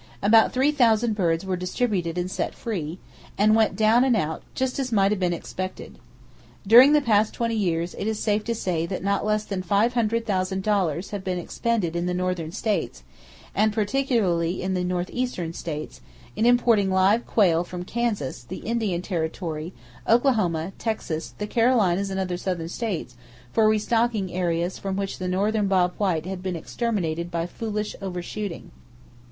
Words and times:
About 0.23 0.51
three 0.51 0.71
thousand 0.71 1.13
birds 1.13 1.45
were 1.45 1.55
distributed 1.55 2.17
and 2.17 2.31
set 2.31 2.55
free,—and 2.55 3.55
went 3.55 3.75
down 3.75 4.03
and 4.03 4.15
out, 4.15 4.41
just 4.55 4.79
as 4.79 4.91
might 4.91 5.11
have 5.11 5.19
been 5.19 5.31
expected. 5.31 5.99
During 6.65 6.93
the 6.93 7.03
past 7.03 7.35
twenty 7.35 7.53
years 7.53 7.93
it 7.93 8.07
is 8.07 8.17
safe 8.17 8.43
to 8.45 8.55
say 8.55 8.87
that 8.87 9.03
not 9.03 9.23
less 9.27 9.43
than 9.43 9.61
$500,000 9.61 11.09
have 11.11 11.23
been 11.23 11.37
expended 11.37 11.95
in 11.95 12.07
the 12.07 12.15
northern 12.15 12.51
states, 12.51 13.03
and 13.53 13.71
particularly 13.71 14.63
in 14.63 14.73
the 14.73 14.83
northeastern 14.83 15.53
states, 15.53 16.01
in 16.35 16.47
importing 16.47 16.89
live 16.89 17.27
quail 17.27 17.63
from 17.63 17.83
Kansas, 17.85 18.41
the 18.43 18.63
Indian 18.65 19.03
Territory, 19.03 19.71
Oklahoma, 20.07 20.73
Texas, 20.79 21.35
the 21.37 21.45
Carolinas 21.45 22.09
and 22.09 22.19
other 22.19 22.37
southern 22.37 22.69
states, 22.69 23.15
for 23.53 23.67
restocking 23.67 24.33
areas 24.33 24.79
from 24.79 24.95
which 24.95 25.19
the 25.19 25.27
northern 25.27 25.67
bob 25.67 25.93
white 25.99 26.25
had 26.25 26.41
been 26.41 26.55
exterminated 26.55 27.29
by 27.29 27.45
foolish 27.45 27.95
over 28.01 28.23
shooting! 28.23 28.71